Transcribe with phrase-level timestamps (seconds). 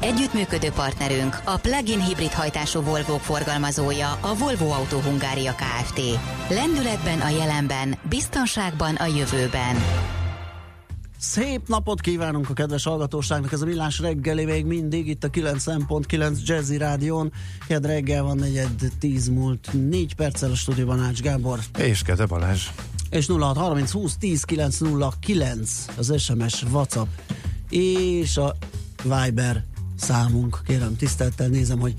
[0.00, 6.00] Együttműködő partnerünk a plug-in hibrid hajtású volvo forgalmazója a Volvo Auto Hungária Kft.
[6.48, 9.76] Lendületben a jelenben, biztonságban a jövőben.
[11.18, 16.44] Szép napot kívánunk a kedves hallgatóságnak, ez a Millás reggeli még mindig itt a 9.9
[16.44, 17.32] Jazzy Rádión.
[17.66, 21.58] Ked reggel van negyed 10 múlt 4 perccel a stúdióban Ács Gábor.
[21.78, 22.66] És Kede Balázs.
[23.10, 27.08] És 0630 20 10 909 az SMS, WhatsApp
[27.68, 28.56] és a
[29.02, 29.64] Viber
[30.00, 30.60] számunk.
[30.66, 31.94] Kérem, tisztelettel nézem, hogy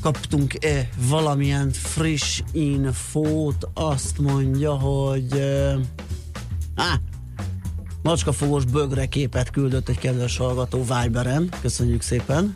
[0.00, 3.68] kaptunk-e valamilyen friss infót.
[3.74, 5.74] Azt mondja, hogy uh,
[6.74, 7.00] á,
[8.02, 11.48] macskafogós bögre képet küldött egy kedves hallgató Viberen.
[11.60, 12.52] Köszönjük szépen.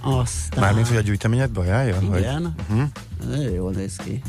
[0.00, 0.60] Aztán...
[0.60, 2.16] Mármint, hogy a gyűjteményedbe ajánljon?
[2.16, 2.54] Igen.
[2.68, 2.76] Hogy...
[3.26, 3.54] Uh-huh.
[3.54, 4.22] Jól néz ki.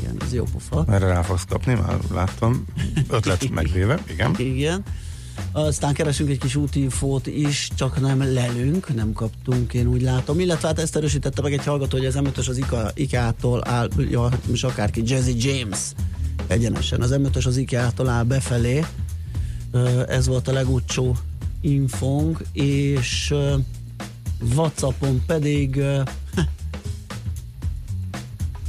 [0.00, 0.84] Igen, ez jó pofa.
[0.88, 2.64] Erre rá fogsz kapni, már láttam.
[3.08, 4.34] Ötlet megvéve, igen.
[4.38, 4.82] Igen.
[5.52, 10.40] Aztán keresünk egy kis útinfót is, csak nem lelünk, nem kaptunk, én úgy látom.
[10.40, 12.60] Illetve hát ezt erősítette meg egy hallgató, hogy az m az
[12.94, 15.80] IKEA-tól áll, ja, most akárki, Jazzy James
[16.46, 17.00] egyenesen.
[17.00, 18.84] Az m az IKEA-tól áll befelé.
[20.08, 21.16] Ez volt a legúcsó
[21.60, 23.34] infónk, és
[24.54, 25.76] Whatsappon pedig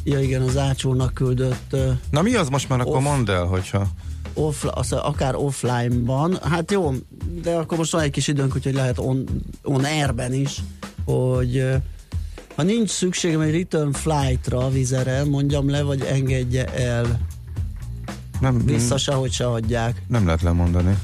[0.04, 1.76] ja igen, az Ácsónak küldött
[2.10, 3.88] Na mi az most már akkor mondd el, hogyha
[4.38, 6.94] off, az, akár offline-ban, hát jó,
[7.42, 9.26] de akkor most van egy kis időnk, úgyhogy lehet on,
[9.64, 10.62] on air-ben is,
[11.06, 11.66] hogy
[12.56, 17.20] ha nincs szükségem egy return flight-ra vizere, mondjam le, vagy engedje el.
[18.40, 20.02] Nem, Vissza se, hogy se hagyják.
[20.08, 20.98] Nem lehet lemondani.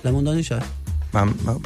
[0.00, 0.66] Lemondani se?
[1.12, 1.60] Nem, nem,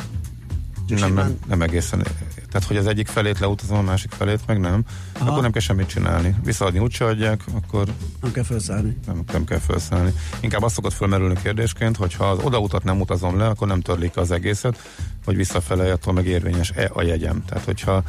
[0.88, 2.06] nem, nem, nem egészen
[2.50, 5.30] tehát, hogy az egyik felét leutazom, a másik felét meg nem, Aha.
[5.30, 6.34] akkor nem kell semmit csinálni.
[6.44, 7.88] Visszaadni úgyse adják, akkor...
[8.20, 8.96] Nem kell felszállni.
[9.06, 10.12] Nem, nem kell felszállni.
[10.40, 14.16] Inkább azt szokott fölmerülni kérdésként, hogy ha az odautat nem utazom le, akkor nem törlik
[14.16, 14.78] az egészet,
[15.24, 17.44] hogy visszafele attól meg érvényes-e a jegyem.
[17.44, 18.02] Tehát, hogyha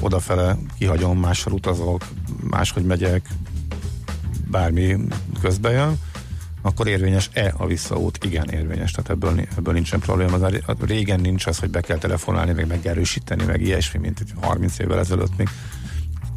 [0.00, 2.04] odafele kihagyom, máshol utazok,
[2.40, 3.28] máshogy megyek,
[4.50, 4.96] bármi
[5.40, 5.98] közbe jön,
[6.66, 8.24] akkor érvényes-e a visszaút?
[8.24, 10.36] Igen, érvényes, tehát ebből, ebből nincsen probléma.
[10.66, 14.98] Az régen nincs az, hogy be kell telefonálni, meg megerősíteni, meg ilyesmi, mint 30 évvel
[14.98, 15.48] ezelőtt még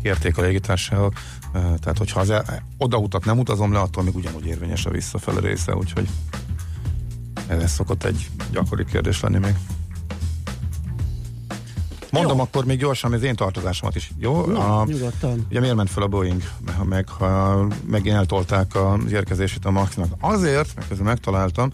[0.03, 1.13] kérték a légitársaságok.
[1.51, 5.75] Tehát, hogyha az e, odautat nem utazom le, attól még ugyanúgy érvényes a visszafele része,
[5.75, 6.07] úgyhogy
[7.47, 9.55] ez szokott egy gyakori kérdés lenni még.
[12.11, 12.43] Mondom jó.
[12.43, 14.11] akkor még gyorsan az én tartozásomat is.
[14.17, 14.45] Jó?
[14.45, 15.45] Na, a, nyugodtan.
[15.49, 16.41] Ugye miért ment fel a Boeing,
[16.83, 20.07] meg ha megint eltolták az érkezését a Maxnak?
[20.19, 21.71] Azért, mert közben megtaláltam,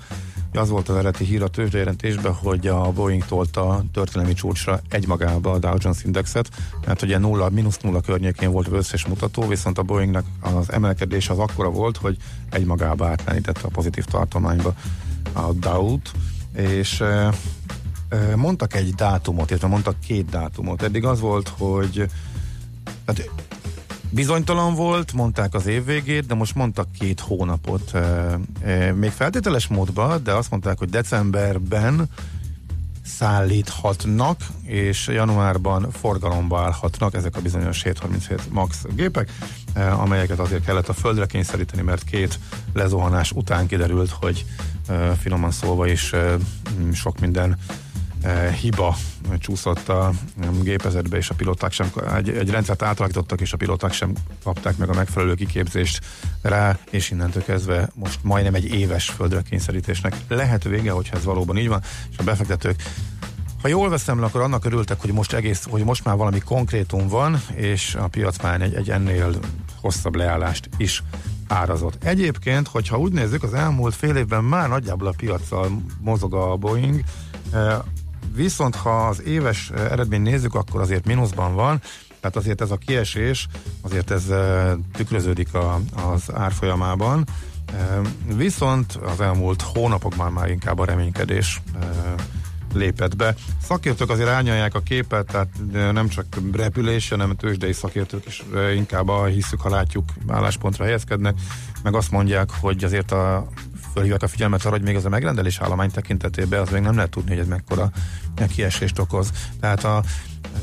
[0.51, 5.51] hogy az volt az eredeti hír a tőzsdejelentésben, hogy a Boeing tolta történelmi csúcsra egymagába
[5.51, 6.49] a Dow Jones Indexet,
[6.85, 11.29] mert ugye nulla, mínusz nulla környékén volt az összes mutató, viszont a Boeingnek az emelkedés
[11.29, 12.17] az akkora volt, hogy
[12.49, 14.73] egymagába átlenítette a pozitív tartományba
[15.33, 16.11] a Dow-t,
[16.55, 17.03] és
[18.35, 20.81] mondtak egy dátumot, illetve mondtak két dátumot.
[20.81, 22.09] Eddig az volt, hogy
[23.05, 23.29] hát
[24.09, 27.91] bizonytalan volt, mondták az év végét, de most mondtak két hónapot.
[28.95, 32.09] Még feltételes módban, de azt mondták, hogy decemberben
[33.05, 39.31] szállíthatnak, és januárban forgalomba állhatnak ezek a bizonyos 737 MAX gépek,
[39.75, 42.39] amelyeket azért kellett a földre kényszeríteni, mert két
[42.73, 44.45] lezuhanás után kiderült, hogy
[45.19, 46.13] finoman szólva is
[46.93, 47.57] sok minden
[48.23, 48.95] Eh, hiba
[49.39, 50.11] csúszott a
[50.61, 54.13] gépezetbe, és a pilóták sem, egy, egy rendszert átalakítottak, és a pilóták sem
[54.43, 56.05] kapták meg a megfelelő kiképzést
[56.41, 61.57] rá, és innentől kezdve most majdnem egy éves földre kényszerítésnek lehet vége, hogyha ez valóban
[61.57, 61.81] így van,
[62.11, 62.83] és a befektetők
[63.61, 67.41] ha jól veszem akkor annak örültek, hogy most egész, hogy most már valami konkrétum van,
[67.53, 69.39] és a piac már egy, egy ennél
[69.81, 71.03] hosszabb leállást is
[71.47, 72.03] árazott.
[72.03, 77.03] Egyébként, hogyha úgy nézzük, az elmúlt fél évben már nagyjából a piacsal mozog a Boeing,
[77.53, 77.77] eh,
[78.35, 81.81] Viszont ha az éves eh, eredmény nézzük, akkor azért mínuszban van,
[82.19, 83.47] tehát azért ez a kiesés,
[83.81, 87.25] azért ez eh, tükröződik a, az árfolyamában.
[87.65, 87.99] Eh,
[88.35, 91.61] viszont az elmúlt hónapokban már inkább a reménykedés
[92.73, 93.35] lépett be.
[93.61, 98.43] Szakértők azért árnyalják a képet, tehát nem csak repülés, hanem tőzsdei szakértők is
[98.75, 101.35] inkább a hiszük, ha látjuk álláspontra helyezkednek,
[101.83, 103.47] meg azt mondják, hogy azért a
[103.93, 107.09] fölhívják a figyelmet arra, hogy még az a megrendelés állomány tekintetében az még nem lehet
[107.09, 107.91] tudni, hogy ez mekkora
[108.47, 109.31] kiesést okoz.
[109.59, 110.03] Tehát a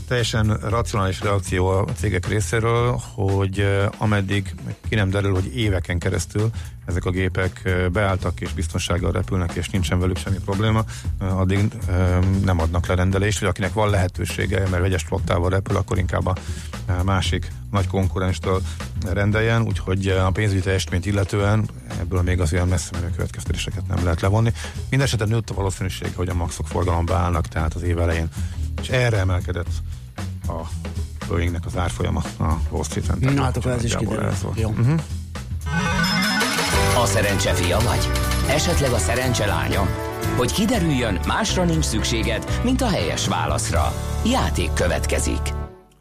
[0.08, 3.66] teljesen racionális reakció a cégek részéről, hogy
[3.98, 4.54] ameddig
[4.88, 6.50] ki nem derül, hogy éveken keresztül
[6.90, 10.84] ezek a gépek beálltak és biztonsággal repülnek, és nincsen velük semmi probléma,
[11.18, 11.68] addig
[12.44, 16.34] nem adnak le rendelést, hogy akinek van lehetősége, mert vegyes flottával repül, akkor inkább a
[17.04, 18.62] másik nagy konkurenstől
[19.12, 21.68] rendeljen, úgyhogy a pénzügyi teljesítményt illetően
[22.00, 24.52] ebből még az olyan messze menő következtetéseket nem lehet levonni.
[24.88, 28.28] Mindenesetre nőtt a valószínűség, hogy a maxok forgalomba állnak, tehát az év elején.
[28.82, 29.70] És erre emelkedett
[30.46, 30.60] a
[31.28, 33.34] Boeingnek az árfolyama a Wall Street-en.
[33.34, 34.32] Na hát akkor ez is kiderül.
[34.54, 34.68] Jó.
[34.68, 35.00] Uh-huh.
[36.96, 38.08] A szerencse fia vagy?
[38.48, 39.86] Esetleg a szerencse lánya?
[40.36, 43.92] Hogy kiderüljön, másra nincs szükséged, mint a helyes válaszra.
[44.26, 45.40] Játék következik.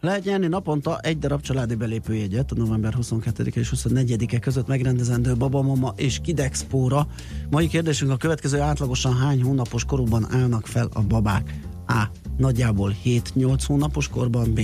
[0.02, 5.94] Lehet nyerni naponta egy darab családi belépőjegyet a november 22 és 24-e között megrendezendő Babamama
[5.96, 7.08] és Kidexpóra.
[7.50, 11.60] Mai kérdésünk a következő átlagosan hány hónapos korukban állnak fel a babák?
[11.88, 12.04] A.
[12.38, 14.62] Nagyjából 7-8 hónapos korban, B.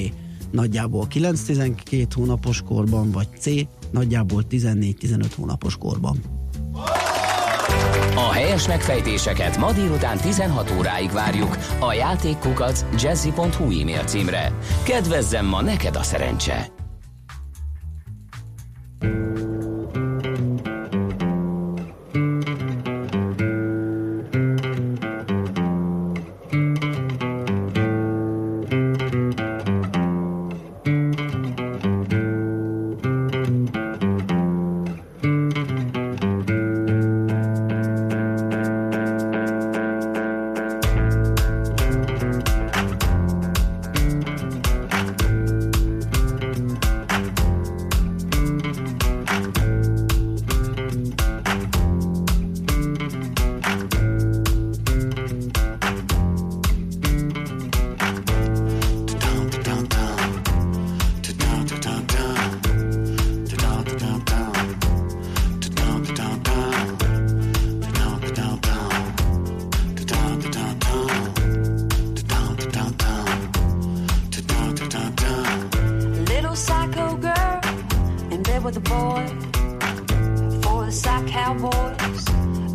[0.52, 3.46] Nagyjából 9-12 hónapos korban, vagy C.
[3.96, 6.18] Nagyjából 14-15 hónapos korban.
[8.16, 14.58] A helyes megfejtéseket ma délután 16 óráig várjuk a játékkukac jazzy.hu e-mail címre.
[14.84, 16.75] Kedvezzem ma neked a szerencse!
[81.16, 82.30] Like cowboys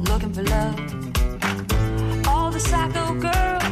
[0.08, 2.26] looking for love.
[2.26, 3.64] All the psycho girls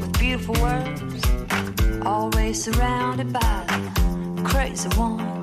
[0.00, 3.64] with beautiful words, always surrounded by
[4.36, 5.41] the crazy ones.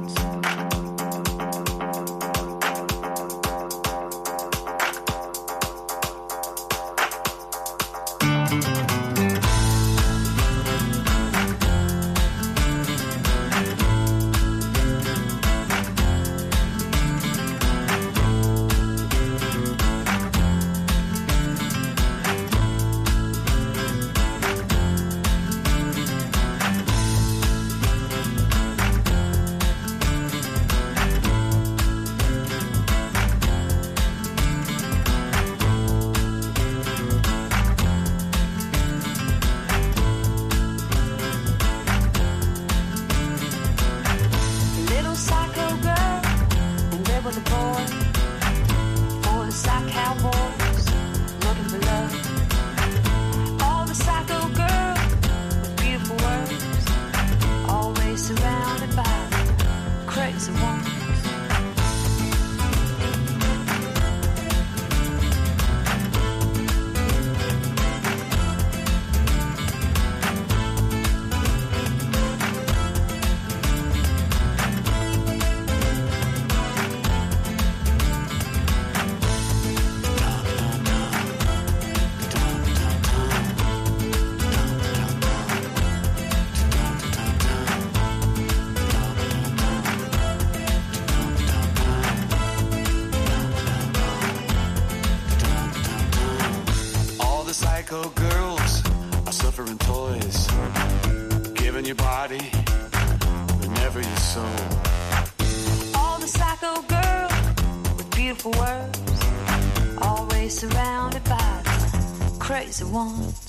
[112.90, 113.49] want.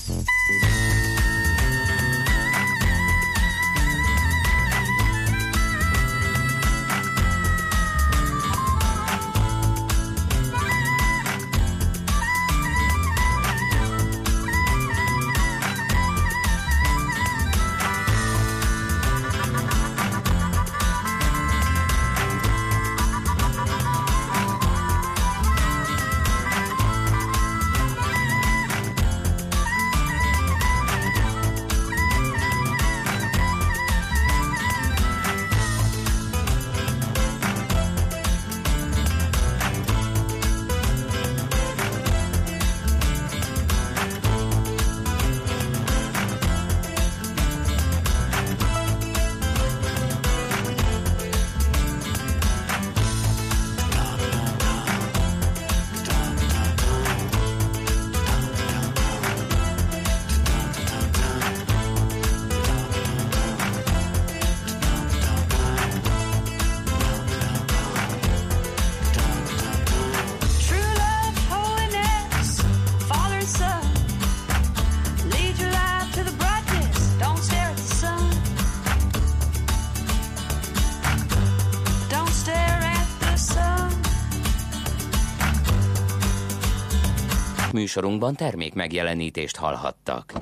[87.91, 90.33] Műsorunkban termék megjelenítést hallhattak.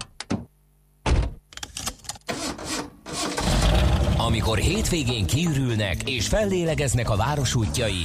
[4.16, 8.04] Amikor hétvégén kiürülnek és fellélegeznek a város útjai,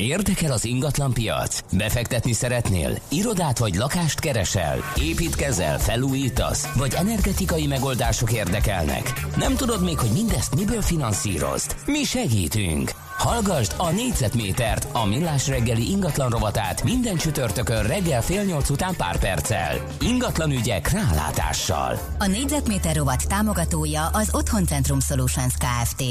[0.00, 1.60] Érdekel az ingatlan piac?
[1.72, 2.98] Befektetni szeretnél?
[3.08, 4.78] Irodát vagy lakást keresel?
[5.00, 6.72] Építkezel, felújítasz?
[6.76, 9.12] Vagy energetikai megoldások érdekelnek?
[9.36, 11.76] Nem tudod még, hogy mindezt miből finanszírozd?
[11.86, 13.07] Mi segítünk!
[13.18, 19.18] Hallgasd a négyzetmétert, a millás reggeli ingatlan rovatát minden csütörtökön reggel fél nyolc után pár
[19.18, 19.74] perccel.
[20.00, 21.98] Ingatlan ügyek rálátással.
[22.18, 26.02] A négyzetméter rovat támogatója az Otthoncentrum Solutions Kft.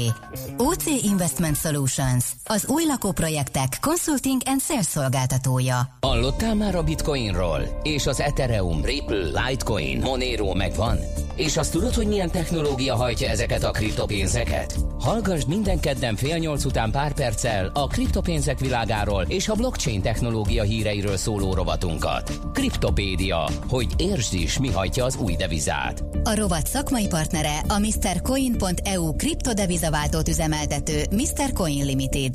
[0.56, 5.88] OC Investment Solutions, az új lakóprojektek consulting and sales szolgáltatója.
[6.00, 7.80] Hallottál már a Bitcoinról?
[7.82, 10.98] És az Ethereum, Ripple, Litecoin, Monero megvan?
[11.34, 14.74] És azt tudod, hogy milyen technológia hajtja ezeket a kriptopénzeket?
[14.98, 20.62] Hallgassd minden kedden fél nyolc után pár perccel a kriptopénzek világáról és a blockchain technológia
[20.62, 22.40] híreiről szóló rovatunkat.
[22.52, 26.04] Kriptopédia, hogy értsd is, mi hajtja az új devizát.
[26.22, 31.52] A rovat szakmai partnere a MrCoin.eu kriptodevizaváltót üzemeltető Mr.
[31.52, 32.34] Coin Limited.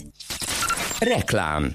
[0.99, 1.71] Reklám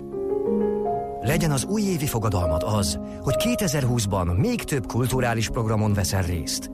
[1.21, 6.71] Legyen az újévi fogadalmad az, hogy 2020-ban még több kulturális programon veszel részt.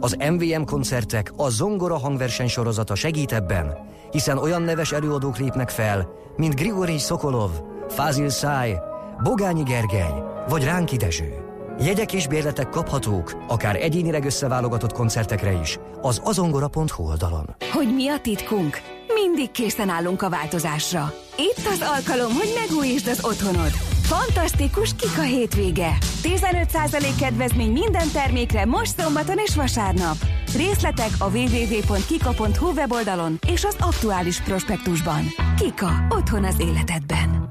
[0.00, 3.76] Az MVM koncertek a Zongora hangverseny sorozata segít ebben,
[4.10, 7.50] hiszen olyan neves előadók lépnek fel, mint Grigori Szokolov,
[7.88, 8.76] Fázil Száj,
[9.22, 11.34] Bogányi Gergely vagy Ránki Dezső.
[11.80, 17.56] Jegyek és bérletek kaphatók, akár egyénileg összeválogatott koncertekre is, az azongora.hu oldalon.
[17.72, 18.80] Hogy mi a titkunk?
[19.14, 21.12] Mindig készen állunk a változásra.
[21.36, 23.87] Itt az alkalom, hogy megújítsd az otthonod.
[24.08, 25.96] Fantasztikus Kika hétvége!
[26.22, 30.16] 15% kedvezmény minden termékre most szombaton és vasárnap.
[30.56, 35.22] Részletek a www.kika.hu weboldalon és az aktuális prospektusban.
[35.56, 36.06] Kika.
[36.08, 37.48] Otthon az életedben.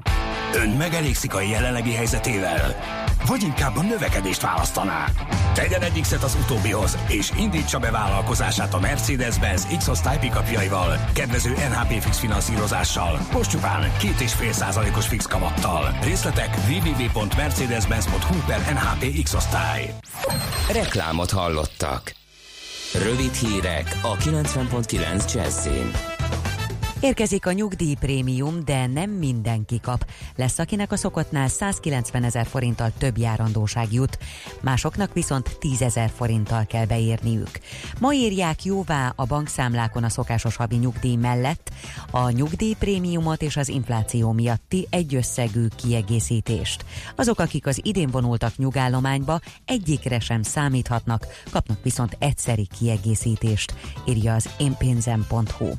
[0.54, 2.76] Ön megelégszik a jelenlegi helyzetével?
[3.26, 5.08] Vagy inkább a növekedést választaná?
[5.54, 12.02] Tegyen egy X-et az utóbbihoz, és indítsa be vállalkozását a Mercedes-Benz X-osztály pickupjaival, kedvező NHP
[12.02, 15.98] fix finanszírozással, most csupán 2,5 százalékos fix kamattal.
[16.02, 19.94] Részletek www.mercedes-benz.hu per NHP X-osztály.
[20.72, 22.14] Reklámot hallottak.
[22.94, 26.17] Rövid hírek a 90.9 Jazzin.
[27.00, 30.06] Érkezik a nyugdíjprémium, de nem mindenki kap.
[30.36, 34.18] Lesz, akinek a szokottnál 190 ezer forinttal több járandóság jut,
[34.60, 37.50] másoknak viszont 10 ezer forinttal kell beírniük.
[38.00, 41.70] Ma írják jóvá a bankszámlákon a szokásos havi nyugdíj mellett
[42.10, 46.84] a nyugdíjprémiumot és az infláció miatti egyösszegű kiegészítést.
[47.16, 53.74] Azok, akik az idén vonultak nyugállományba, egyikre sem számíthatnak, kapnak viszont egyszeri kiegészítést,
[54.06, 55.70] írja az énpénzem.hu.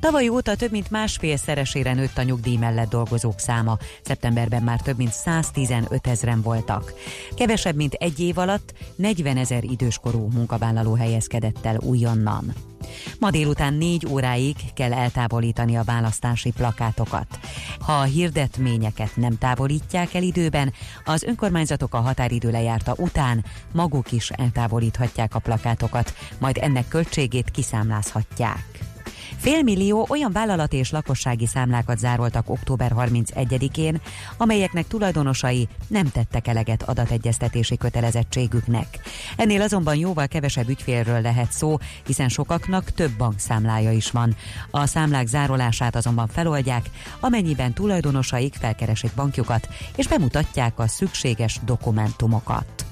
[0.00, 3.78] Tavaly óta több mint másfél szeresére nőtt a nyugdíj mellett dolgozók száma.
[4.02, 6.92] Szeptemberben már több mint 115 ezeren voltak.
[7.34, 12.52] Kevesebb, mint egy év alatt 40 ezer időskorú munkavállaló helyezkedett el újonnan.
[13.18, 17.38] Ma délután négy óráig kell eltávolítani a választási plakátokat.
[17.80, 20.72] Ha a hirdetményeket nem távolítják el időben,
[21.04, 28.77] az önkormányzatok a határidő lejárta után maguk is eltávolíthatják a plakátokat, majd ennek költségét kiszámlázhatják.
[29.38, 34.00] Félmillió olyan vállalati és lakossági számlákat zároltak október 31-én,
[34.36, 38.86] amelyeknek tulajdonosai nem tettek eleget adategyeztetési kötelezettségüknek.
[39.36, 41.76] Ennél azonban jóval kevesebb ügyfélről lehet szó,
[42.06, 44.36] hiszen sokaknak több bankszámlája is van.
[44.70, 46.90] A számlák zárolását azonban feloldják,
[47.20, 52.87] amennyiben tulajdonosaik felkeresik bankjukat és bemutatják a szükséges dokumentumokat.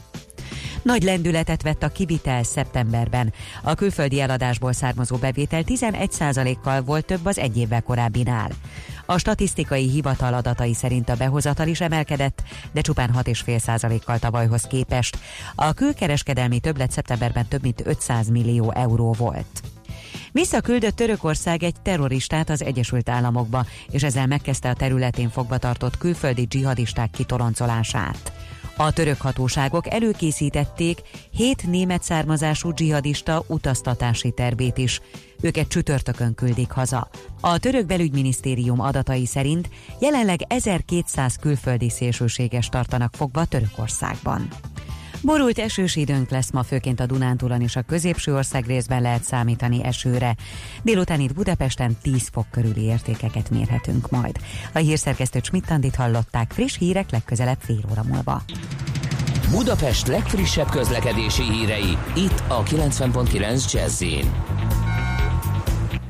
[0.87, 3.33] Nagy lendületet vett a kivitel szeptemberben.
[3.63, 8.51] A külföldi eladásból származó bevétel 11%-kal volt több az egy évvel korábbinál.
[9.07, 15.19] A statisztikai hivatal adatai szerint a behozatal is emelkedett, de csupán 6,5%-kal tavalyhoz képest.
[15.55, 19.63] A külkereskedelmi többlet szeptemberben több mint 500 millió euró volt.
[20.33, 26.45] Visszaküldött Törökország egy terroristát az Egyesült Államokba, és ezzel megkezdte a területén fogva tartott külföldi
[26.45, 28.36] dzsihadisták kitoloncolását.
[28.77, 35.01] A török hatóságok előkészítették hét német származású dzsihadista utaztatási tervét is.
[35.41, 37.09] Őket csütörtökön küldik haza.
[37.41, 39.69] A török belügyminisztérium adatai szerint
[40.01, 44.49] jelenleg 1200 külföldi szélsőséges tartanak fogva Törökországban.
[45.27, 49.85] Borult esős időnk lesz ma, főként a Dunántúlon és a középső ország részben lehet számítani
[49.85, 50.37] esőre.
[50.83, 54.37] Délután itt Budapesten 10 fok körüli értékeket mérhetünk majd.
[54.73, 58.43] A hírszerkesztő Csmittandit hallották, friss hírek legközelebb fél óra múlva.
[59.51, 64.03] Budapest legfrissebb közlekedési hírei, itt a 90.9 jazz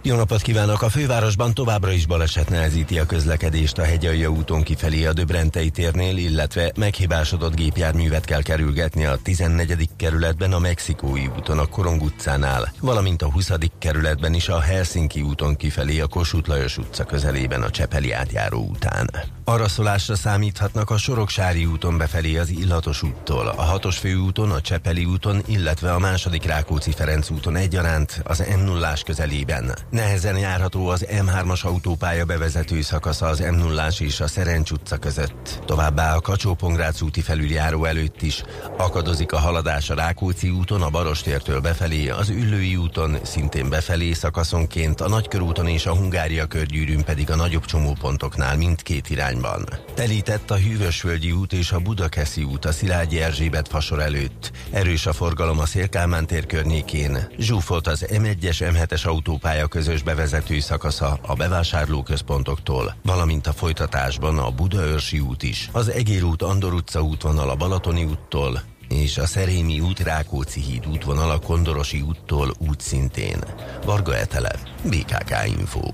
[0.07, 0.83] jó napot kívánok!
[0.83, 6.17] A fővárosban továbbra is baleset nehezíti a közlekedést a Hegyalja úton kifelé a Döbrentei térnél,
[6.17, 9.89] illetve meghibásodott gépjárművet kell kerülgetni a 14.
[9.97, 13.51] kerületben a Mexikói úton a Korong utcánál, valamint a 20.
[13.79, 19.11] kerületben is a Helsinki úton kifelé a Kossuth Lajos utca közelében a Csepeli átjáró után.
[19.45, 25.43] Araszolásra számíthatnak a Soroksári úton befelé az Illatos úttól, a Hatos főúton, a Csepeli úton,
[25.47, 29.75] illetve a második Rákóczi-Ferenc úton egyaránt az m 0 közelében.
[29.97, 35.61] Nehezen járható az M3-as autópálya bevezető szakasza az m 0 és a Szerencs utca között.
[35.65, 36.57] Továbbá a kacsó
[37.01, 38.43] úti felüljáró előtt is
[38.77, 45.01] akadozik a haladás a Rákóczi úton, a Barostértől befelé, az Üllői úton szintén befelé szakaszonként,
[45.01, 49.69] a Nagykörúton és a Hungária körgyűrűn pedig a nagyobb csomópontoknál mindkét irányban.
[49.95, 54.51] Telített a Hűvösvölgyi út és a Budakeszi út a Szilágyi Erzsébet fasor előtt.
[54.71, 57.29] Erős a forgalom a Szélkámán tér környékén.
[57.39, 64.51] Zsúfolt az M1-es M7-es autópálya között közös bevezető szakasza a bevásárlóközpontoktól, valamint a folytatásban a
[64.51, 69.81] Budaörsi út is, az Egér út Andor utca útvonal a Balatoni úttól, és a Szerémi
[69.81, 73.39] út Rákóczi híd útvonal a Kondorosi úttól útszintén.
[73.85, 75.91] Varga Etele, BKK Info.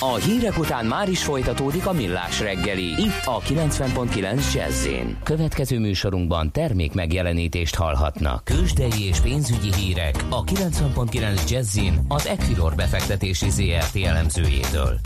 [0.00, 2.84] A hírek után már is folytatódik a millás reggeli.
[2.84, 4.86] Itt a 90.9 jazz
[5.22, 8.44] Következő műsorunkban termék megjelenítést hallhatnak.
[8.44, 11.78] Kősdei és pénzügyi hírek a 90.9 jazz
[12.08, 14.98] az Equilor befektetési ZRT elemzőjétől.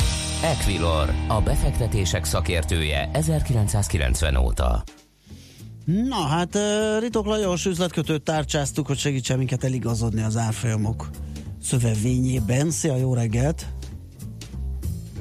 [0.42, 4.82] Equilor, a befektetések szakértője 1990 óta.
[5.84, 6.58] Na hát
[7.00, 11.10] Ritok Lajos üzletkötőt tárcsáztuk, hogy segítsen minket eligazodni az árfolyamok
[11.62, 12.70] szövevényében.
[12.70, 13.66] Szia, jó reggelt!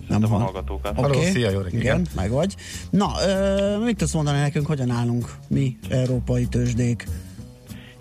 [0.10, 0.42] Nem van.
[0.42, 0.98] a hallgatókat.
[0.98, 1.32] Oké, okay.
[1.32, 1.84] szia, jó reggelt.
[1.84, 2.56] Igen, meg vagy.
[2.90, 7.06] Na, ö, mit tudsz mondani nekünk, hogyan állunk mi, európai tőzsdék?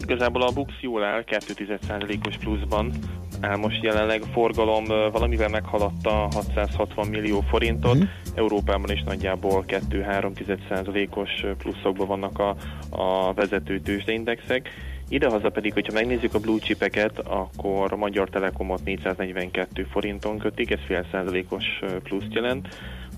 [0.00, 2.92] Igazából a Bux jól áll, 2,1%-os pluszban
[3.40, 4.22] áll most jelenleg.
[4.22, 8.02] A forgalom valamivel meghaladta 660 millió forintot, mm.
[8.34, 12.56] Európában is nagyjából 2-3%-os pluszokban vannak a,
[12.90, 14.68] a vezető tőzsdeindexek
[15.08, 20.80] Idehaza pedig, hogyha megnézzük a blue chipeket, akkor a Magyar Telekomot 442 forinton kötik, ez
[20.86, 21.64] fél százalékos
[22.02, 22.68] pluszt jelent.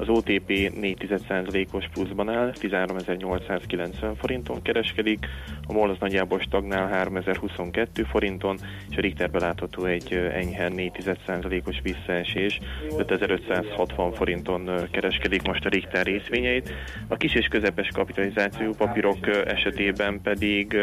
[0.00, 5.26] Az OTP 4,1%-os pluszban áll, 13.890 forinton kereskedik,
[5.66, 8.58] a MOL az nagyjából stagnál 3.022 forinton,
[8.90, 16.72] és a Richter belátható egy enyhe 4,1%-os visszaesés, 5.560 forinton kereskedik most a Richter részvényeit.
[17.08, 20.76] A kis és közepes kapitalizáció papírok esetében pedig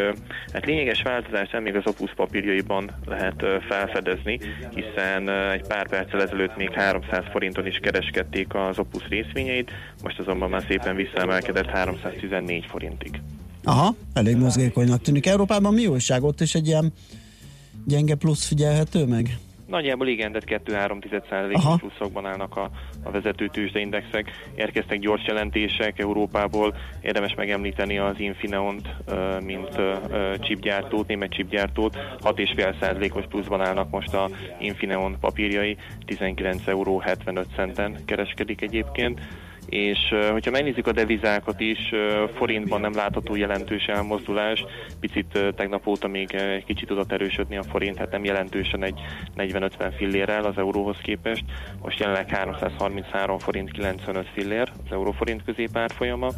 [0.53, 4.39] hát lényeges változást nem még az Opus papírjaiban lehet felfedezni,
[4.73, 9.71] hiszen egy pár perccel ezelőtt még 300 forinton is kereskedték az Opus részvényeit,
[10.03, 13.21] most azonban már szépen visszaemelkedett 314 forintig.
[13.63, 15.25] Aha, elég mozgékonynak tűnik.
[15.25, 16.23] Európában mi újság?
[16.23, 16.93] Ott is egy ilyen
[17.85, 19.37] gyenge plusz figyelhető meg?
[19.67, 22.69] Nagyjából igen, de 2-3 pluszokban állnak a,
[23.03, 24.31] a vezető tőzsdeindexek.
[24.55, 28.87] Érkeztek gyors jelentések Európából, érdemes megemlíteni az Infineont,
[29.45, 29.69] mint
[30.39, 31.95] chipgyártót, német chipgyártót.
[32.23, 39.21] 6,5%-os pluszban állnak most a Infineon papírjai, 19 euró 75 centen kereskedik egyébként
[39.69, 39.97] és
[40.31, 41.91] hogyha megnézzük a devizákat is,
[42.35, 44.65] forintban nem látható jelentős elmozdulás,
[44.99, 48.99] picit tegnap óta még egy kicsit tudott erősödni a forint, hát nem jelentősen egy
[49.37, 51.43] 40-50 fillérrel az euróhoz képest,
[51.81, 56.29] most jelenleg 333 forint 95 fillér az euróforint középárfolyama,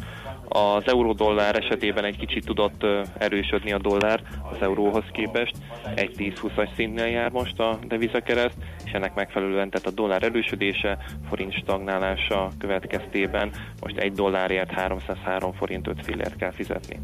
[0.52, 2.82] az euró-dollár esetében egy kicsit tudott
[3.18, 5.52] erősödni a dollár az euróhoz képest,
[5.94, 11.52] egy 10-20-as szintnél jár most a devizakereszt, és ennek megfelelően tehát a dollár erősödése, forint
[11.52, 16.98] stagnálása következtében most egy dollárért 303 forint 5 fillért kell fizetni.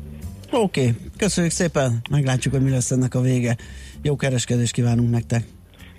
[0.50, 0.94] Oké, okay.
[1.16, 3.56] köszönjük szépen, meglátjuk, hogy mi lesz ennek a vége.
[4.02, 5.42] Jó kereskedést kívánunk nektek!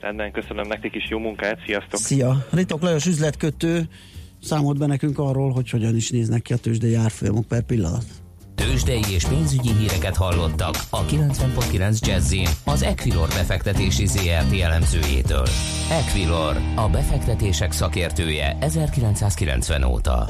[0.02, 2.00] Rendben, köszönöm nektek is jó munkát, sziasztok!
[2.00, 2.46] Szia!
[2.52, 3.88] Ritok Lajos üzletkötő
[4.48, 8.06] számolt be nekünk arról, hogy hogyan is néznek ki a tőzsdei árfolyamok per pillanat.
[8.56, 12.34] Tőzsdei és pénzügyi híreket hallottak a 90.9 jazz
[12.66, 15.48] az Equilor befektetési ZRT elemzőjétől.
[15.92, 20.26] Equilor, a befektetések szakértője 1990 óta.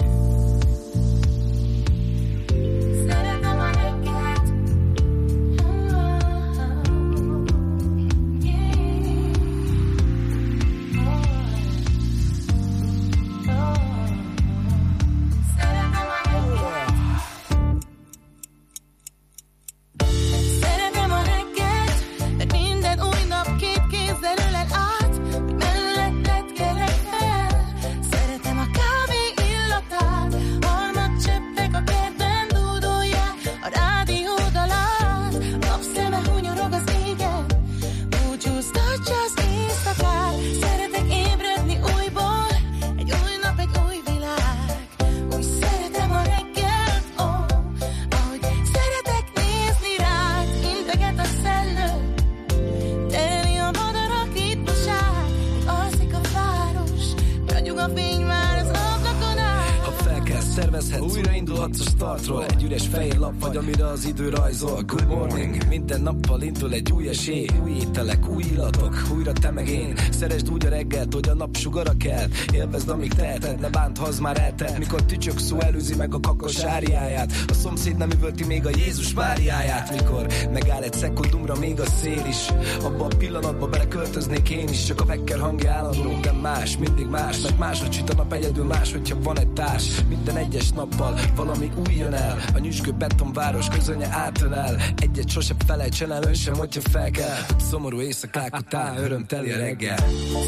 [69.67, 71.46] Újra te meg én Szeresd úgy a reggelt, hogy a nap
[71.77, 72.27] sugara kell.
[72.53, 76.19] Élvezd, amíg teheted, ne bánt, ha az már eltelt Mikor tücsök szó előzi meg a
[76.19, 77.31] kakos áriáját.
[77.47, 82.25] A szomszéd nem üvölti még a Jézus Máriáját Mikor megáll egy szekundumra még a szél
[82.27, 82.47] is.
[82.83, 87.41] Abba a pillanatba beleköltöznék én is Csak a vekker hangja állandó, de más, mindig más
[87.41, 90.03] Mert máshogy süt a nap egyedül más, hogyha van egy társ.
[90.09, 92.37] Minden egyes nappal valami új jön el.
[92.55, 97.37] A nyüzsgő betonváros közönye átölel Egyet sose felejtsen el, sem, hogyha fel kell.
[97.69, 99.97] Szomorú éjszakák után örömteli a reggel.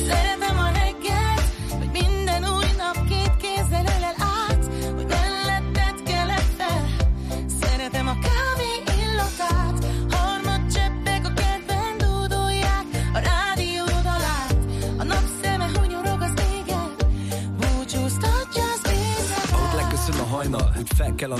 [0.08, 0.99] Szeretem a reggelt,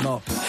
[0.10, 0.49] fel kell a nap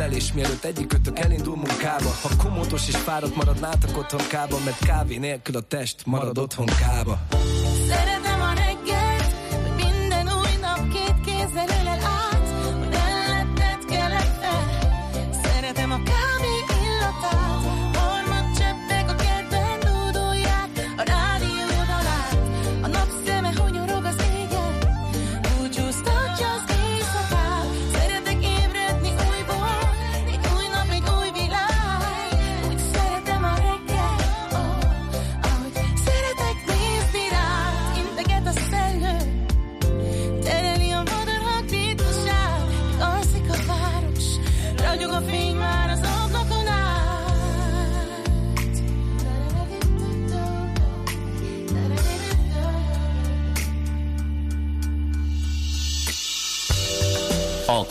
[0.01, 5.55] ölelés mielőtt egyikőtök elindul munkába Ha komótos és fáradt maradnátok otthon kába Mert kávé nélkül
[5.55, 7.19] a test marad otthon kába
[7.87, 8.20] Szeretem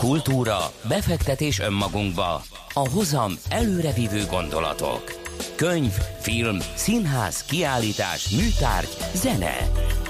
[0.01, 2.41] kultúra, befektetés önmagunkba,
[2.73, 5.03] a hozam előrevívő gondolatok.
[5.55, 9.55] Könyv, film, színház, kiállítás, műtárgy, zene.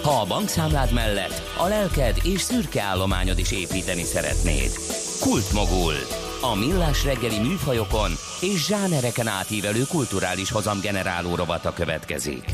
[0.04, 4.72] Ha a bankszámlád mellett a lelked és szürke állományod is építeni szeretnéd.
[5.20, 5.94] Kultmogul.
[6.42, 12.46] A millás reggeli műfajokon és zsánereken átívelő kulturális hozamgeneráló rovata következik.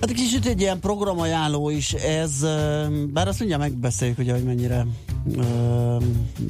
[0.00, 2.40] Hát kicsit egy ilyen programajánló is ez,
[3.12, 4.86] bár azt mindjárt megbeszéljük, ugye, hogy mennyire,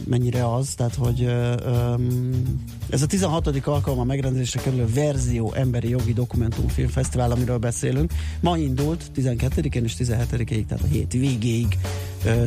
[0.08, 1.24] mennyire az, tehát hogy
[2.90, 3.66] ez a 16.
[3.66, 8.12] alkalommal megrendezésre kerülő Verzió Emberi Jogi Dokumentumfilmfesztivál, amiről beszélünk.
[8.40, 11.78] Ma indult 12-én és 17-ig, tehát a hét végéig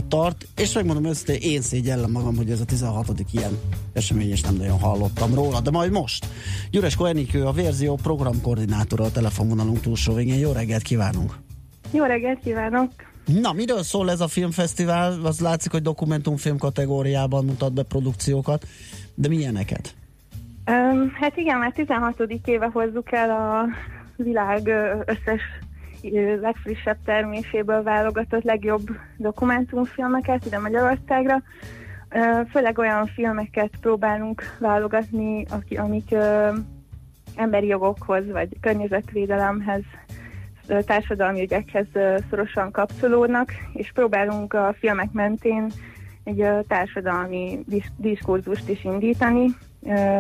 [0.08, 3.26] tart, és megmondom őszintén, én szégyellem magam, hogy ez a 16.
[3.32, 3.58] ilyen
[3.94, 6.28] esemény, és nem nagyon hallottam róla, de majd most.
[6.72, 10.40] Gyures Koenikő, a Verzió programkoordinátora a telefonvonalunk túlsó végén.
[10.40, 11.38] Jó reggelt kívánunk!
[11.92, 12.92] Jó reggelt kívánok!
[13.26, 15.26] Na, miről szól ez a filmfesztivál?
[15.26, 18.66] Az látszik, hogy dokumentumfilm kategóriában mutat be produkciókat,
[19.16, 19.96] de milyeneket?
[20.72, 22.24] Um, hát igen, már 16.
[22.46, 23.66] éve hozzuk el a
[24.16, 24.68] világ
[25.06, 25.42] összes
[26.42, 31.42] legfrissebb terméséből válogatott legjobb dokumentumfilmeket ide Magyarországra.
[32.52, 35.46] Főleg olyan filmeket próbálunk válogatni,
[35.78, 36.16] amik
[37.36, 39.82] emberi jogokhoz vagy környezetvédelemhez,
[40.86, 41.88] társadalmi ügyekhez
[42.30, 45.72] szorosan kapcsolódnak, és próbálunk a filmek mentén
[46.24, 49.46] egy társadalmi dis- diskurzust is indítani.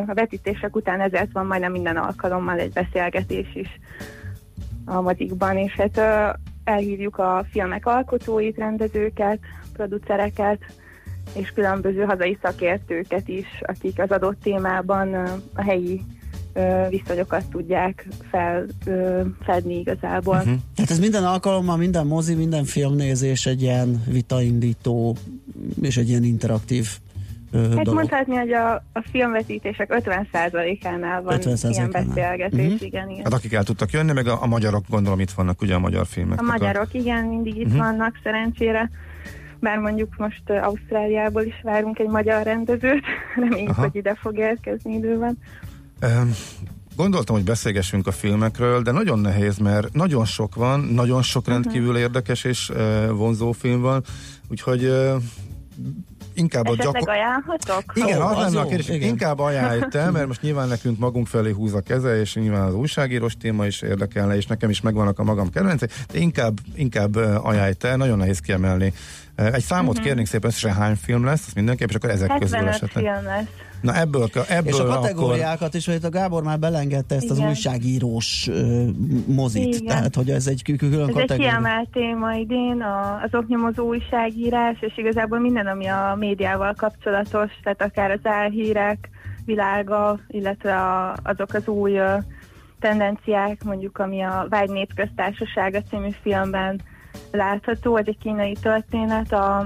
[0.07, 3.79] A vetítések után ezért van majdnem minden alkalommal egy beszélgetés is
[4.85, 6.01] a mozikban, és hát
[6.63, 9.39] elhívjuk a filmek alkotóit, rendezőket,
[9.73, 10.59] producereket,
[11.35, 15.13] és különböző hazai szakértőket is, akik az adott témában
[15.55, 16.01] a helyi
[16.89, 20.35] viszonyokat tudják fel, ö, fedni igazából.
[20.35, 20.53] Uh-huh.
[20.75, 25.15] Tehát ez minden alkalommal, minden mozi, minden filmnézés egy ilyen vitaindító
[25.81, 26.87] és egy ilyen interaktív
[27.51, 27.93] ö, Hát dolog.
[27.93, 31.71] mondhatni, hogy a, a filmvetítések 50%-ánál van 50%-ánál.
[31.71, 32.85] ilyen beszélgetés, Mhm.
[32.85, 33.23] igen, igen.
[33.23, 36.05] Hát akik el tudtak jönni, meg a, a magyarok gondolom itt vannak ugye a magyar
[36.05, 36.39] filmek.
[36.39, 37.77] A magyarok igen, mindig itt Mhm.
[37.77, 38.89] vannak szerencsére.
[39.59, 43.03] Bár mondjuk most uh, Ausztráliából is várunk egy magyar rendezőt,
[43.35, 43.81] reméljük, Aha.
[43.81, 45.37] hogy ide fog érkezni időben.
[46.95, 51.97] Gondoltam, hogy beszélgessünk a filmekről, de nagyon nehéz, mert nagyon sok van, nagyon sok rendkívül
[51.97, 54.03] érdekes és uh, vonzó film van,
[54.49, 55.13] úgyhogy uh,
[56.33, 57.09] inkább a Esetleg gyakor...
[57.09, 57.83] ajánlhatok?
[57.95, 59.07] Igen, Ó, az, az lenne a kérdés, igen.
[59.09, 62.73] inkább ajánlj te, mert most nyilván nekünk magunk felé húz a keze, és nyilván az
[62.73, 67.47] újságírós téma is érdekelne, és nekem is megvannak a magam kedvencei, de inkább, inkább uh,
[67.47, 68.93] ajánlj te, nagyon nehéz kiemelni.
[69.35, 70.03] Egy számot Mhm.
[70.03, 73.03] kérnénk szépen, összesen hány film lesz, azt mindenképp, és akkor ezek közül 75 esetleg.
[73.03, 73.45] film lesz.
[73.83, 74.95] Na ebből, ebből És a akkor...
[74.95, 77.49] kategóriákat is, hogy a Gábor már belengedte ezt az Igen.
[77.49, 78.83] újságírós ö,
[79.27, 79.85] mozit, Igen.
[79.85, 81.49] tehát hogy ez egy kü- külön Ez egy kategória.
[81.49, 87.81] kiemelt téma idén, a, az oknyomozó újságírás, és igazából minden, ami a médiával kapcsolatos, tehát
[87.81, 89.09] akár az álhírek
[89.45, 92.15] világa, illetve a, azok az új ö,
[92.79, 96.81] tendenciák, mondjuk ami a Vágy Népköztársasága című filmben
[97.31, 99.65] látható, ez egy kínai történet, a,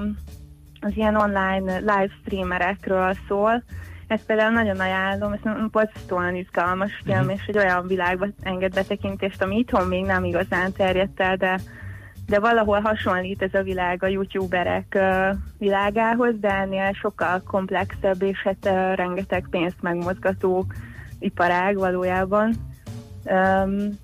[0.80, 3.62] az ilyen online live streamerekről szól.
[4.08, 5.40] Ezt például nagyon ajánlom, ez
[5.70, 11.20] borzasztóan izgalmas film, és egy olyan világba enged betekintést, ami itthon még nem igazán terjedt
[11.20, 11.60] el, de,
[12.26, 18.42] de valahol hasonlít ez a világ a youtuberek ö, világához, de ennél sokkal komplexebb, és
[18.42, 20.66] hát ö, rengeteg pénzt megmozgató
[21.18, 22.54] iparág valójában.
[23.24, 23.98] Um,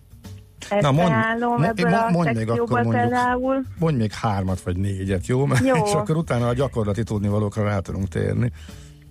[0.69, 2.95] ezt Na, mondj- ajánlom mo- ebből mo- a mondj még akkor mondjuk.
[2.95, 3.63] például.
[3.79, 5.47] Mondj még hármat vagy négyet, jó?
[5.65, 5.75] Jó.
[5.85, 8.51] és akkor utána a gyakorlati tudnivalókra rá tudunk térni.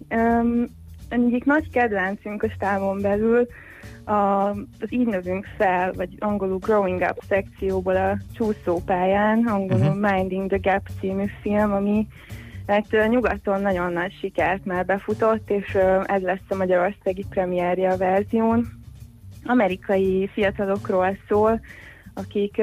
[0.09, 0.81] Um,
[1.21, 3.47] egyik nagy kedvencünk a stábon belül
[4.03, 10.13] a, az Így növünk fel, vagy angolul Growing Up szekcióból a csúszópályán, angolul Mhm.
[10.13, 12.07] Minding the Gap című film, ami
[12.67, 18.67] hát nyugaton nagyon nagy sikert már befutott, és ez lesz a magyarországi premierje a verzión.
[19.45, 21.59] Amerikai fiatalokról szól,
[22.13, 22.61] akik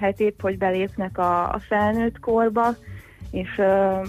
[0.00, 2.74] hát épp hogy belépnek a, a felnőtt korba,
[3.30, 3.60] és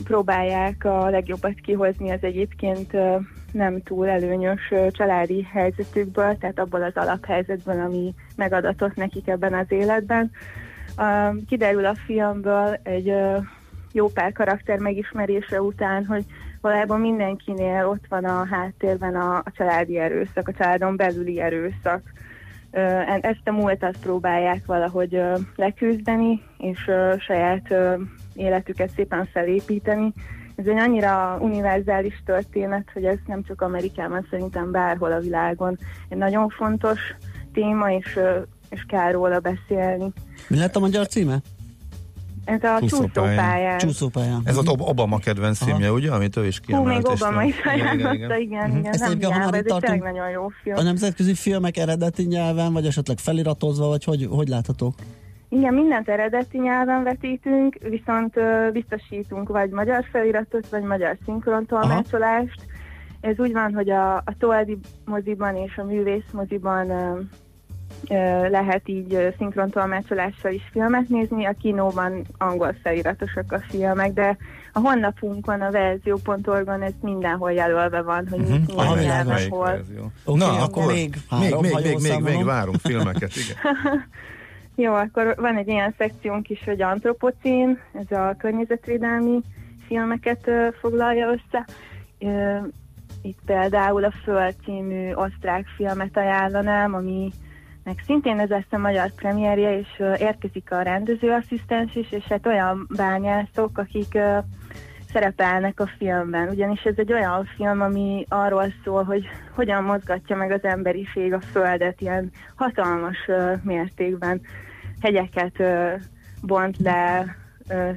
[0.04, 2.98] próbálják a legjobbat kihozni az egyébként
[3.52, 10.32] nem túl előnyös családi helyzetükből, tehát abból az alaphelyzetből, ami megadatott nekik ebben az életben.
[11.48, 13.14] Kiderül a filmből egy
[13.92, 16.26] jó pár karakter megismerése után, hogy
[16.62, 22.02] valójában mindenkinél ott van a háttérben a, a családi erőszak, a családon belüli erőszak.
[23.22, 25.22] Ezt a múltat próbálják valahogy
[25.56, 27.74] leküzdeni, és saját
[28.38, 30.14] életüket szépen felépíteni.
[30.56, 35.78] Ez egy annyira univerzális történet, hogy ez nem csak Amerikában, szerintem bárhol a világon
[36.10, 37.00] egy nagyon fontos
[37.54, 38.20] téma, és,
[38.70, 40.12] és kell róla beszélni.
[40.48, 41.38] Mi lett a magyar címe?
[42.46, 43.78] Ez a csúszópályán.
[43.78, 44.42] Csúszópályán.
[44.44, 46.12] Ez az Ob- Obama kedvenc címje, ugye?
[46.12, 46.88] Amit ő is Hú, kiemelt.
[47.04, 48.40] még és- Obama is Igen, igen, ajánlotta, igen.
[48.42, 48.78] igen, Mhm.
[48.78, 49.12] igen, Ezt nem
[49.44, 50.78] ez egy tartunk, nagyon jó film.
[50.78, 54.94] A nemzetközi filmek eredeti nyelven, vagy esetleg feliratozva, vagy hogy, hogy látható?
[55.50, 62.66] Igen, mindent eredeti nyelven vetítünk, viszont ö, biztosítunk vagy magyar feliratot, vagy magyar szinkrontolmácsolást.
[63.22, 67.20] Ez úgy van, hogy a, a Toldi moziban és a művész moziban ö,
[68.10, 74.38] ö, lehet így szinkrontolmácsolással is filmet nézni, a kinóban angol feliratosak a filmek, de
[74.74, 78.94] a honlapunkon, a verzió.org-on ez mindenhol jelölve van, hogy uh-huh.
[78.94, 79.86] Milyen nyelven hol.
[80.26, 83.58] Oké, Na, akkor még még, három, még, még, még, még várunk filmeket, igen.
[84.80, 89.42] Jó, akkor van egy ilyen szekciónk is, hogy antropocén, ez a környezetvédelmi
[89.88, 91.66] filmeket foglalja össze.
[93.22, 97.32] Itt például a Föld című osztrák filmet ajánlanám, ami
[97.84, 102.88] meg szintén ez lesz a magyar premierje, és érkezik a rendezőasszisztens is, és hát olyan
[102.96, 104.18] bányászok, akik
[105.12, 106.50] szerepelnek a filmben.
[106.50, 111.40] Ugyanis ez egy olyan film, ami arról szól, hogy hogyan mozgatja meg az emberiség a
[111.40, 113.18] Földet ilyen hatalmas
[113.64, 114.42] mértékben.
[115.02, 115.64] Hegyeket
[116.42, 117.36] bont le,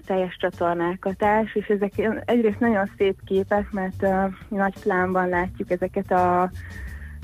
[0.07, 1.93] teljes csatornákat és ezek
[2.25, 4.07] egyrészt nagyon szép képek, mert
[4.49, 6.51] nagy plánban látjuk ezeket a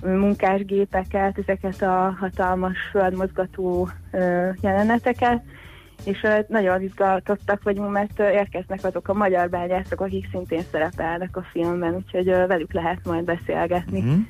[0.05, 3.89] munkásgépeket, ezeket a hatalmas földmozgató
[4.61, 5.43] jeleneteket,
[6.05, 11.95] és nagyon izgatottak vagyunk, mert érkeznek azok a magyar bányászok, akik szintén szerepelnek a filmben,
[11.95, 14.01] úgyhogy velük lehet majd beszélgetni.
[14.01, 14.21] Mhm.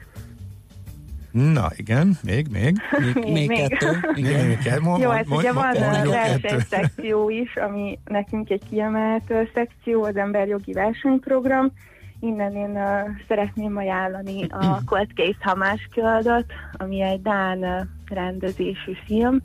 [1.36, 2.76] Na, igen, még, még.
[3.14, 4.46] Még- még kettő, Még, igen.
[4.46, 4.80] még kettő.
[4.80, 6.10] Mond, Jó, hát mond, ugye van mond, a kettő.
[6.10, 11.72] versenyszekció is, ami nekünk egy kiemelt szekció, az emberjogi versenyprogram.
[12.20, 18.92] Innen én uh, szeretném ajánlani a Cold Case Hamas kiadott, ami egy Dán uh, rendezésű
[19.04, 19.42] film,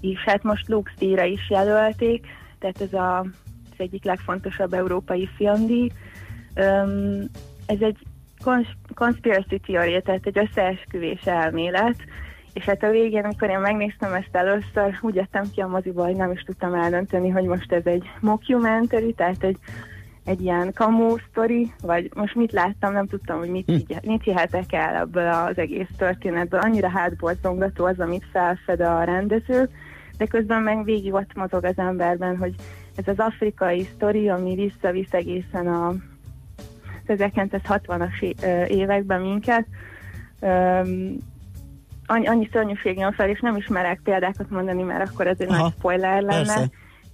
[0.00, 2.26] és hát most Lux díjra is jelölték,
[2.58, 5.90] tehát ez a, az egyik legfontosabb európai filmdíj.
[6.56, 7.24] Um,
[7.66, 7.98] ez egy
[8.42, 11.96] cons- conspiracy theory, tehát egy összeesküvés elmélet,
[12.52, 16.16] és hát a végén, amikor én megnéztem ezt először, úgy jöttem ki a moziból, hogy
[16.16, 19.56] nem is tudtam eldönteni, hogy most ez egy mockumentary, tehát egy,
[20.24, 24.08] egy ilyen kamu sztori, vagy most mit láttam, nem tudtam, hogy mit, hm.
[24.08, 26.60] mit hihetek el ebből az egész történetből.
[26.60, 29.68] Annyira hátborzongató az, amit felfed a rendező,
[30.18, 32.54] de közben meg végig ott mozog az emberben, hogy
[32.96, 35.94] ez az afrikai sztori, ami visszavisz egészen a
[37.08, 38.34] 1960-as
[38.68, 39.66] években minket,
[42.06, 45.62] annyi, annyi szörnyűség jön fel, és nem ismerek példákat mondani, mert akkor ez egy Aha,
[45.62, 46.54] nagy spoiler lenne.
[46.54, 46.70] Persze.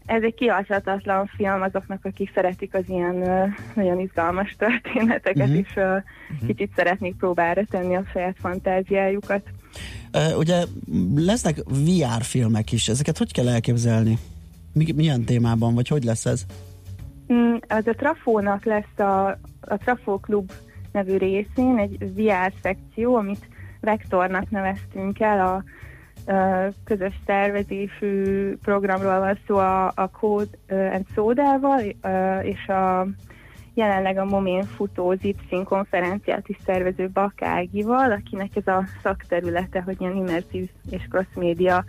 [0.07, 5.59] Ez egy kialhatatlan film azoknak, akik szeretik az ilyen uh, nagyon izgalmas történeteket, uh-huh.
[5.59, 6.47] és uh, uh-huh.
[6.47, 9.43] kicsit szeretnék próbára tenni a saját fantáziájukat.
[10.13, 10.65] Uh, ugye
[11.15, 14.19] lesznek VR filmek is, ezeket hogy kell elképzelni?
[14.73, 16.47] Mi, milyen témában, vagy hogy lesz ez?
[17.33, 19.27] Mm, az a Trafónak lesz a,
[19.61, 20.53] a Trafó Klub
[20.93, 23.49] nevű részén egy VR szekció, amit
[23.81, 25.55] Vektornak neveztünk el, a,
[26.33, 31.81] a közös szervezésű programról van szó a, a Code and Soda-val,
[32.43, 33.07] és a
[33.75, 40.17] jelenleg a Momén futó Zipszin konferenciát is szervező Bakágival, akinek ez a szakterülete, hogy ilyen
[40.17, 41.85] immerzív és cross-média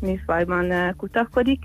[0.00, 1.62] műfajban kutakodik.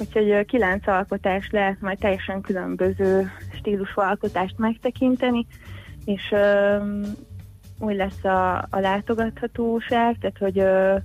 [0.00, 5.46] Úgyhogy kilenc alkotás lehet majd teljesen különböző stílusú alkotást megtekinteni,
[6.04, 6.34] és
[7.78, 10.96] úgy lesz a, a látogathatóság, tehát hogy ö,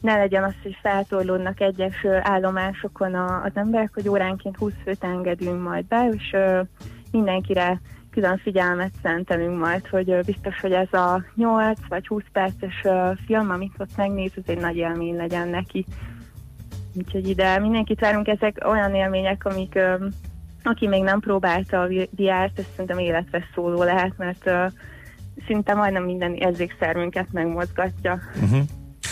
[0.00, 5.04] ne legyen az, hogy feltorlódnak egyes ö, állomásokon a, az emberek, hogy óránként 20 főt
[5.04, 6.60] engedünk majd be, és ö,
[7.10, 12.80] mindenkire külön figyelmet szentelünk majd, hogy ö, biztos, hogy ez a 8 vagy 20 perces
[12.84, 15.86] ö, film, amit ott megnéz, az egy nagy élmény legyen neki.
[16.94, 19.78] Úgyhogy ide mindenkit várunk, ezek olyan élmények, amik
[20.64, 24.72] aki még nem próbálta a VR-t, ez szerintem életre szóló lehet, mert uh,
[25.46, 28.20] szinte majdnem minden érzékszervünket megmozgatja.
[28.42, 28.60] Uh-huh.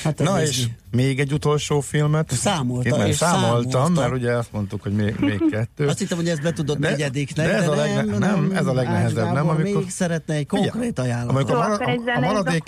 [0.05, 2.31] Hát Na és még egy utolsó filmet.
[2.31, 4.01] Számolta, Én és számoltam, számolta.
[4.01, 5.87] mert ugye azt mondtuk, hogy még, még kettő.
[5.87, 8.51] Azt hittem, hogy ezt be tudod de, negyediknek, de, ez de a legne, nem, nem,
[8.57, 9.49] ez a legnehezebb, nem?
[9.49, 11.51] Amikor még szeretne egy konkrét ajánlatot.
[11.51, 12.63] Amikor a, a, a maradék...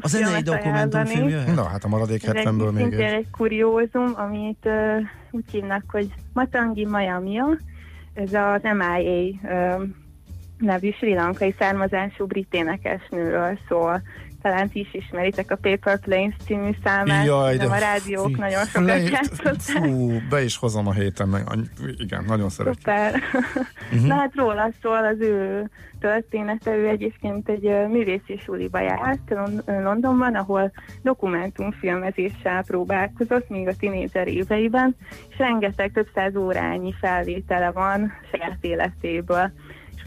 [0.00, 1.54] A zenei dokumentumfilm jöhet?
[1.54, 3.00] Na, hát a maradék 70-ből még egy.
[3.00, 4.72] egy kuriózum, amit uh,
[5.30, 7.58] úgy hívnak, hogy Matangi Mayamia,
[8.14, 9.82] ez az MIA uh,
[10.58, 14.02] nevű sri lankai származású brit énekesnőről szól.
[14.46, 18.64] Talán ti is ismeritek a Paper Planes című számát, Jaj, de a rádiók fí, nagyon
[18.64, 19.58] sokat játszották.
[19.58, 21.42] Fú, be is hozom a héten, meg,
[21.96, 22.74] igen, nagyon szeretem.
[22.74, 23.20] Szuper.
[23.92, 24.06] uh-huh.
[24.06, 29.34] Na hát róla szól az ő története, ő egyébként egy művészi suliba járt
[29.66, 34.96] Londonban, ahol dokumentumfilmezéssel próbálkozott, még a tinédzser éveiben,
[35.28, 39.52] és rengeteg több száz órányi felvétele van saját életéből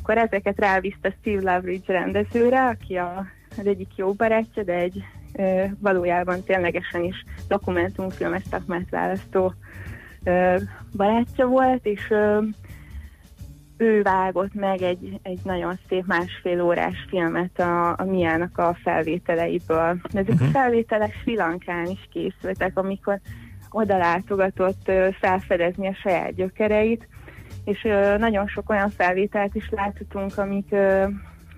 [0.02, 3.26] akkor ezeket ráviszta Steve Loveridge rendezőre, aki a,
[3.58, 9.54] az egyik jó barátja, de egy ö, valójában ténylegesen is dokumentumfilmes szakmát választó
[10.24, 10.56] ö,
[10.96, 12.40] barátja volt, és ö,
[13.78, 20.00] ő vágott meg egy, egy nagyon szép másfél órás filmet a, a Miának a felvételeiből.
[20.04, 20.42] Ezek uh-huh.
[20.42, 20.52] a mhm.
[20.52, 23.20] felvételek Sri Lankán is készültek, amikor
[23.70, 27.08] oda látogatott felfedezni a saját gyökereit,
[27.66, 27.82] és
[28.18, 30.76] nagyon sok olyan felvételt is láthatunk, amik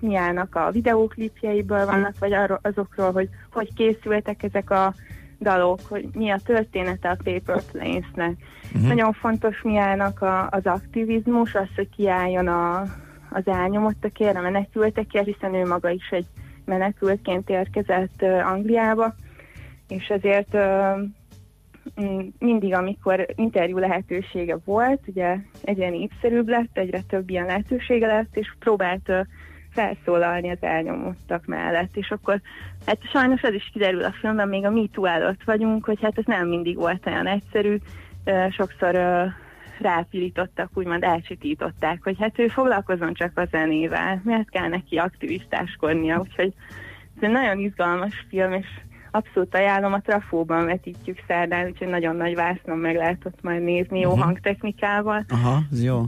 [0.02, 4.94] Miának a videóklipjeiből vannak, vagy arról, azokról, hogy hogy készültek ezek a
[5.40, 8.36] dalok, hogy mi a története a Paper Planes-nek.
[8.64, 8.88] Uh-huh.
[8.88, 12.80] Nagyon fontos Miának a, az aktivizmus, az, hogy kiálljon a,
[13.30, 16.26] az elnyomottakért, a menekültekért, hiszen ő maga is egy
[16.64, 19.14] menekültként érkezett uh, Angliába,
[19.88, 20.98] és ezért uh,
[22.38, 28.54] mindig, amikor interjú lehetősége volt, ugye egyre népszerűbb lett, egyre több ilyen lehetősége lett, és
[28.58, 29.12] próbált
[29.72, 32.40] felszólalni az elnyomottak mellett, és akkor
[32.86, 36.24] hát sajnos ez is kiderül a filmben, még a MeToo előtt vagyunk, hogy hát ez
[36.26, 37.76] nem mindig volt olyan egyszerű,
[38.50, 38.98] sokszor
[39.80, 46.52] rápilítottak, úgymond elcsitították, hogy hát ő foglalkozon csak a zenével, miért kell neki aktivistáskodnia, úgyhogy
[47.16, 48.66] ez egy nagyon izgalmas film, és
[49.10, 54.00] abszolút ajánlom, a Trafóban vetítjük szerdán, úgyhogy nagyon nagy vásznom meg lehet ott majd nézni
[54.00, 54.24] jó uh-huh.
[54.24, 55.24] hangtechnikával.
[55.28, 56.04] Aha, ez jó.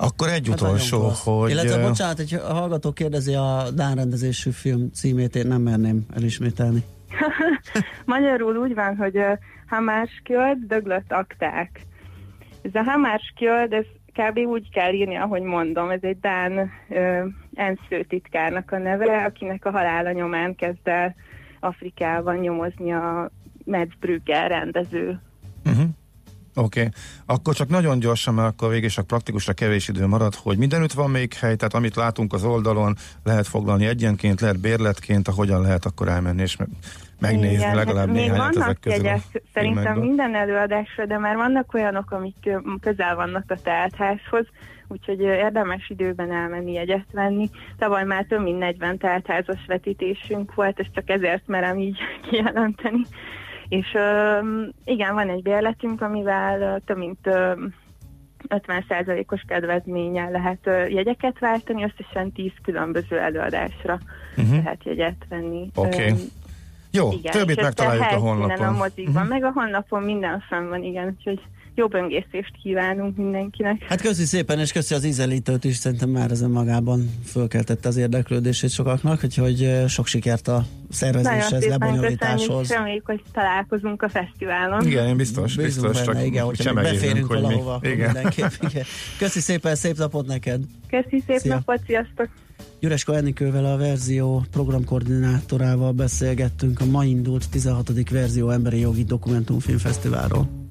[0.00, 1.50] Akkor egy hát utolsó, hogy...
[1.50, 6.82] Illetve, bocsánat, egy a hallgató kérdezi a Dán rendezésű film címét, én nem merném elismételni.
[8.04, 11.80] Magyarul úgy van, hogy uh, Hamárskjöld, döglött akták.
[12.62, 14.38] Ez a Hamárskjöld, ez kb.
[14.38, 15.90] úgy kell írni, ahogy mondom.
[15.90, 16.98] Ez egy Dán uh,
[17.54, 21.14] ENSZ főtitkárnak a neve, akinek a halála nyomán kezd el
[21.60, 23.30] Afrikában nyomozni a
[23.64, 25.20] Mads Brügger rendező.
[25.64, 25.88] Uh-huh.
[26.58, 26.92] Oké, okay.
[27.26, 31.10] akkor csak nagyon gyorsan, mert akkor végig csak praktikusra kevés idő marad, hogy mindenütt van
[31.10, 36.08] még hely, tehát amit látunk az oldalon, lehet foglalni egyenként, lehet bérletként, ahogyan lehet akkor
[36.08, 36.56] elmenni és
[37.20, 39.04] megnézni Igen, legalább hát még néhányat vannak ezek közül.
[39.04, 40.04] jegyek, szerintem filmekből.
[40.04, 42.50] minden előadásra, de már vannak olyanok, amik
[42.80, 44.46] közel vannak a teltházhoz,
[44.88, 47.50] úgyhogy érdemes időben elmenni jegyet venni.
[47.78, 51.98] Tavaly már több mint 40 teltházas vetítésünk volt, ezt csak ezért merem így
[52.30, 53.02] kijelenteni.
[53.68, 53.96] És
[54.84, 57.52] igen, van egy bérletünk, amivel több mint ö,
[58.48, 63.98] 50%-os kedvezménnyel lehet jegyeket váltani, összesen 10 különböző előadásra
[64.36, 64.54] Mhm.
[64.54, 65.70] lehet jegyet venni.
[65.74, 66.08] Oké.
[66.10, 66.14] Ö,
[66.90, 68.66] Jó, igen, többit megtaláljuk a honlapon.
[68.66, 69.28] a mozikban, uh-huh.
[69.28, 71.40] meg a honlapon minden fenn van, igen, úgyhogy
[71.78, 73.82] jó böngészést kívánunk mindenkinek.
[73.88, 78.70] Hát köszi szépen, és köszi az ízelítőt is, szerintem már ezen magában fölkeltette az érdeklődését
[78.70, 82.68] sokaknak, úgyhogy sok sikert a szervezéshez, lebonyolításhoz.
[82.70, 84.86] reméljük, hogy találkozunk a fesztiválon.
[84.86, 87.42] Igen, én biztos, Bízunk biztos, benne, csak igen, hogyha még beférünk hogy mi.
[87.42, 88.16] valahova, akkor Igen.
[88.60, 88.84] Igen.
[89.18, 90.60] Köszi szépen, szép napot neked!
[90.88, 91.54] Köszi szép Szia.
[91.54, 92.28] napot, sziasztok!
[92.80, 98.10] Gyuresko Enikővel a verzió programkoordinátorával beszélgettünk a ma indult 16.
[98.10, 100.67] verzió Emberi Jogi Dokumentumfilmfesztiválról.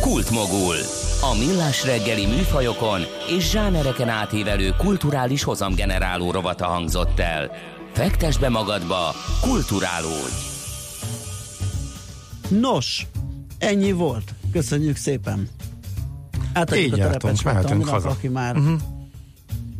[0.00, 0.76] Kultmogul.
[1.20, 3.00] A millás reggeli műfajokon
[3.36, 7.50] és zsánereken átívelő kulturális hozamgeneráló rovata hangzott el.
[7.92, 10.32] Fektes be magadba, kulturálódj!
[12.60, 13.06] Nos,
[13.58, 14.34] ennyi volt.
[14.52, 15.48] Köszönjük szépen.
[16.52, 18.08] Átadjuk Így a jártunk, terepet mehetünk haza.
[18.08, 18.72] aki már Mhm.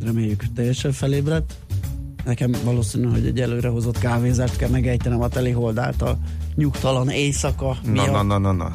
[0.03, 1.53] reméljük teljesen felébredt.
[2.25, 6.17] Nekem valószínű, hogy egy előrehozott kávézást kell megejtenem a telihold által
[6.55, 8.11] nyugtalan éjszaka Na, miatt.
[8.11, 8.71] na, na, na, na.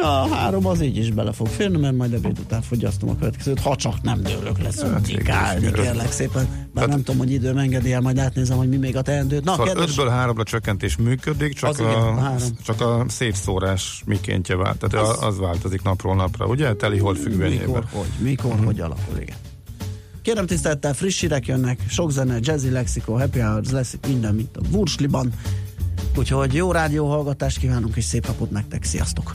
[0.00, 3.60] Na, három az így is bele fog férni, mert majd ebéd után fogyasztom a következőt,
[3.60, 6.68] ha csak nem dőlök lesz Hát, utikálni, kérlek szépen.
[6.74, 9.40] Bár nem tudom, hogy időm engedi el, majd átnézem, hogy mi még a teendő.
[9.44, 12.34] Na, Szóval kedves, ötből háromra csökkentés működik, csak, Az igen, a,
[12.64, 14.78] csak a szétszórás mikéntje vált.
[14.78, 16.72] Tehát az, az változik napról napra, ugye?
[16.74, 17.84] Teli mikor, függvényében.
[17.92, 18.64] hogy, mikor, Mhm.
[18.64, 19.36] hogy alakul, igen.
[20.22, 24.60] Kérem tisztelettel, friss hírek jönnek, sok zene, jazzy lexikó, happy hours, lesz minden, mint a
[24.72, 25.32] Wursliban.
[26.16, 29.34] Úgyhogy jó rádió hallgatást kívánunk, és szép napot nektek, sziasztok!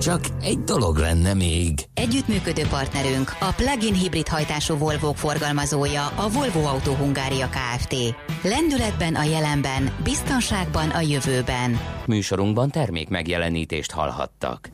[0.00, 1.70] Csak egy dolog lenne még.
[1.94, 7.94] Együttműködő partnerünk a plug-in hibrid hajtású volvo forgalmazója a Volvo Autó Hungária Kft.
[8.42, 11.80] Lendületben a jelenben, biztonságban a jövőben.
[12.06, 14.68] Műsorunkban termék megjelenítést hallhattak.